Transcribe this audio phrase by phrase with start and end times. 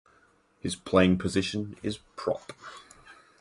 [0.59, 2.53] His playing position is prop.